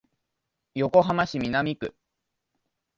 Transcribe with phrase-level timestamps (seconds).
[0.73, 1.93] 横浜市南区